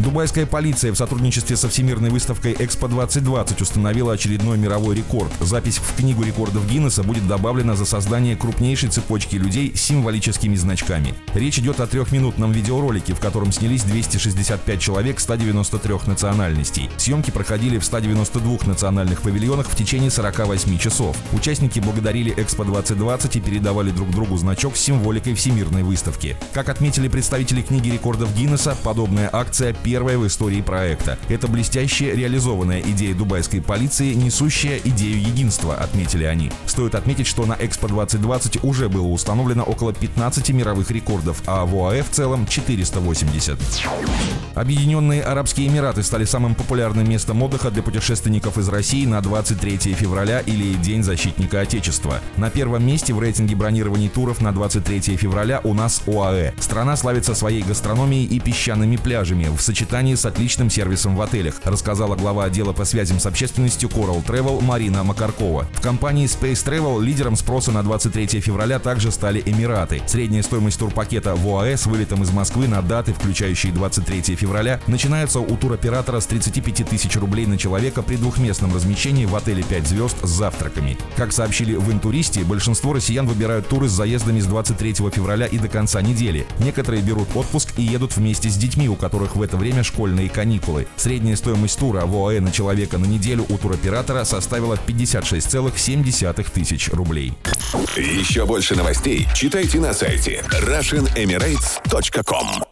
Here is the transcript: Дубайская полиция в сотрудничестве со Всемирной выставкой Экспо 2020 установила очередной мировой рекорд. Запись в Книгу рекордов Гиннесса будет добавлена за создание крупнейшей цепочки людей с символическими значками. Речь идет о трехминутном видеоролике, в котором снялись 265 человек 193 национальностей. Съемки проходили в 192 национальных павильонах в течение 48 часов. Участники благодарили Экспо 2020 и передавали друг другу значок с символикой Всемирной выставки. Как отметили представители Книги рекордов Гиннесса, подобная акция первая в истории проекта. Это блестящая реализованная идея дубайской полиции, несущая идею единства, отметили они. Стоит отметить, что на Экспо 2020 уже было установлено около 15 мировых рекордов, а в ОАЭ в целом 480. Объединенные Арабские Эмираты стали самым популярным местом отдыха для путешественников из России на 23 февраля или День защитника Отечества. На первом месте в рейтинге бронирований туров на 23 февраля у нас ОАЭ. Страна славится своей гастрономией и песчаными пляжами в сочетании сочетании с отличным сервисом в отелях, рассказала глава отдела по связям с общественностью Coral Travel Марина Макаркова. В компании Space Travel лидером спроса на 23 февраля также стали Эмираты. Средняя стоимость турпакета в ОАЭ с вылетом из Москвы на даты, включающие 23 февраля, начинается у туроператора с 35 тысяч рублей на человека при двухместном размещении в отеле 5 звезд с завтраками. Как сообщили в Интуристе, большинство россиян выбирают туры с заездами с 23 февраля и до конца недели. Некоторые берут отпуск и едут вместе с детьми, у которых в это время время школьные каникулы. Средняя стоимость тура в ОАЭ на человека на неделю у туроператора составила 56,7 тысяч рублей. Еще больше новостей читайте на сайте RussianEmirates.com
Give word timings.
Дубайская 0.00 0.46
полиция 0.46 0.92
в 0.92 0.96
сотрудничестве 0.96 1.56
со 1.56 1.68
Всемирной 1.68 2.08
выставкой 2.08 2.56
Экспо 2.58 2.88
2020 2.88 3.60
установила 3.60 4.14
очередной 4.14 4.56
мировой 4.56 4.94
рекорд. 4.94 5.30
Запись 5.40 5.76
в 5.76 5.94
Книгу 5.94 6.22
рекордов 6.22 6.66
Гиннесса 6.66 7.02
будет 7.02 7.28
добавлена 7.28 7.76
за 7.76 7.84
создание 7.84 8.34
крупнейшей 8.34 8.88
цепочки 8.88 9.36
людей 9.36 9.76
с 9.76 9.82
символическими 9.82 10.54
значками. 10.54 11.14
Речь 11.34 11.58
идет 11.58 11.80
о 11.80 11.86
трехминутном 11.86 12.50
видеоролике, 12.50 13.12
в 13.12 13.20
котором 13.20 13.52
снялись 13.52 13.82
265 13.82 14.80
человек 14.80 15.20
193 15.20 15.94
национальностей. 16.06 16.88
Съемки 16.96 17.30
проходили 17.30 17.76
в 17.76 17.84
192 17.84 18.66
национальных 18.66 19.20
павильонах 19.20 19.68
в 19.68 19.76
течение 19.76 20.10
48 20.10 20.78
часов. 20.78 21.14
Участники 21.34 21.78
благодарили 21.78 22.32
Экспо 22.38 22.64
2020 22.64 23.36
и 23.36 23.40
передавали 23.40 23.90
друг 23.90 24.10
другу 24.12 24.38
значок 24.38 24.78
с 24.78 24.80
символикой 24.80 25.34
Всемирной 25.34 25.82
выставки. 25.82 26.38
Как 26.54 26.70
отметили 26.70 27.08
представители 27.08 27.60
Книги 27.60 27.90
рекордов 27.90 28.34
Гиннесса, 28.34 28.74
подобная 28.82 29.28
акция 29.30 29.74
первая 29.90 30.18
в 30.18 30.24
истории 30.24 30.60
проекта. 30.60 31.18
Это 31.28 31.48
блестящая 31.48 32.14
реализованная 32.14 32.80
идея 32.80 33.12
дубайской 33.12 33.60
полиции, 33.60 34.14
несущая 34.14 34.78
идею 34.84 35.20
единства, 35.20 35.74
отметили 35.74 36.22
они. 36.22 36.52
Стоит 36.66 36.94
отметить, 36.94 37.26
что 37.26 37.44
на 37.44 37.56
Экспо 37.58 37.88
2020 37.88 38.62
уже 38.62 38.88
было 38.88 39.08
установлено 39.08 39.64
около 39.64 39.92
15 39.92 40.50
мировых 40.50 40.92
рекордов, 40.92 41.42
а 41.46 41.66
в 41.66 41.74
ОАЭ 41.74 42.04
в 42.04 42.10
целом 42.10 42.46
480. 42.46 43.58
Объединенные 44.54 45.22
Арабские 45.22 45.66
Эмираты 45.66 46.04
стали 46.04 46.24
самым 46.24 46.54
популярным 46.54 47.08
местом 47.08 47.42
отдыха 47.42 47.72
для 47.72 47.82
путешественников 47.82 48.58
из 48.58 48.68
России 48.68 49.06
на 49.06 49.20
23 49.20 49.94
февраля 49.94 50.38
или 50.38 50.74
День 50.74 51.02
защитника 51.02 51.60
Отечества. 51.60 52.20
На 52.36 52.50
первом 52.50 52.86
месте 52.86 53.12
в 53.12 53.20
рейтинге 53.20 53.56
бронирований 53.56 54.08
туров 54.08 54.40
на 54.40 54.52
23 54.52 55.16
февраля 55.16 55.60
у 55.64 55.74
нас 55.74 56.02
ОАЭ. 56.06 56.52
Страна 56.60 56.96
славится 56.96 57.34
своей 57.34 57.62
гастрономией 57.62 58.26
и 58.26 58.38
песчаными 58.38 58.96
пляжами 58.96 59.48
в 59.48 59.60
сочетании 59.60 59.79
сочетании 59.80 60.14
с 60.14 60.26
отличным 60.26 60.68
сервисом 60.68 61.16
в 61.16 61.22
отелях, 61.22 61.54
рассказала 61.64 62.14
глава 62.14 62.44
отдела 62.44 62.74
по 62.74 62.84
связям 62.84 63.18
с 63.18 63.24
общественностью 63.24 63.88
Coral 63.88 64.22
Travel 64.22 64.62
Марина 64.62 65.02
Макаркова. 65.04 65.66
В 65.72 65.80
компании 65.80 66.26
Space 66.26 66.62
Travel 66.62 67.02
лидером 67.02 67.34
спроса 67.34 67.72
на 67.72 67.82
23 67.82 68.40
февраля 68.42 68.78
также 68.78 69.10
стали 69.10 69.42
Эмираты. 69.46 70.02
Средняя 70.06 70.42
стоимость 70.42 70.78
турпакета 70.78 71.34
в 71.34 71.48
ОАЭ 71.48 71.78
с 71.78 71.86
вылетом 71.86 72.22
из 72.22 72.30
Москвы 72.30 72.68
на 72.68 72.82
даты, 72.82 73.14
включающие 73.14 73.72
23 73.72 74.36
февраля, 74.36 74.82
начинается 74.86 75.40
у 75.40 75.56
туроператора 75.56 76.20
с 76.20 76.26
35 76.26 76.86
тысяч 76.86 77.16
рублей 77.16 77.46
на 77.46 77.56
человека 77.56 78.02
при 78.02 78.16
двухместном 78.16 78.74
размещении 78.74 79.24
в 79.24 79.34
отеле 79.34 79.62
5 79.62 79.86
звезд 79.86 80.16
с 80.22 80.28
завтраками. 80.28 80.98
Как 81.16 81.32
сообщили 81.32 81.74
в 81.74 81.90
Интуристе, 81.90 82.44
большинство 82.44 82.92
россиян 82.92 83.26
выбирают 83.26 83.66
туры 83.66 83.88
с 83.88 83.92
заездами 83.92 84.40
с 84.40 84.46
23 84.46 84.92
февраля 85.10 85.46
и 85.46 85.56
до 85.56 85.68
конца 85.68 86.02
недели. 86.02 86.46
Некоторые 86.58 87.02
берут 87.02 87.28
отпуск 87.34 87.72
и 87.78 87.82
едут 87.82 88.14
вместе 88.14 88.50
с 88.50 88.56
детьми, 88.56 88.86
у 88.86 88.94
которых 88.94 89.36
в 89.36 89.40
это 89.40 89.56
время 89.56 89.59
время 89.60 89.84
школьные 89.84 90.28
каникулы. 90.28 90.88
Средняя 90.96 91.36
стоимость 91.36 91.78
тура 91.78 92.06
в 92.06 92.16
ОАЭ 92.16 92.40
на 92.40 92.50
человека 92.50 92.98
на 92.98 93.04
неделю 93.04 93.46
у 93.48 93.58
туроператора 93.58 94.24
составила 94.24 94.74
56,7 94.74 96.50
тысяч 96.52 96.90
рублей. 96.90 97.34
Еще 97.96 98.44
больше 98.46 98.74
новостей 98.74 99.28
читайте 99.34 99.78
на 99.78 99.92
сайте 99.92 100.42
RussianEmirates.com 100.50 102.69